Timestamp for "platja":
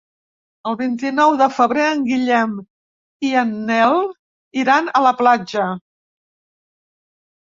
5.21-5.67